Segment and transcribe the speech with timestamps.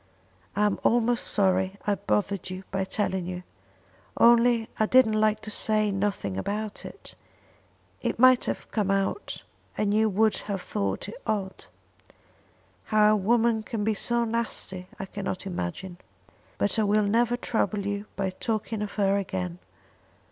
[0.55, 3.43] "I am almost sorry I bothered you by telling you,
[4.17, 7.13] only I didn't like to say nothing about it.
[8.01, 9.43] It might have come out,
[9.77, 11.65] and you would have thought it odd.
[12.85, 15.99] How a woman can be so nasty I cannot imagine.
[16.57, 19.59] But I will never trouble you by talking of her again.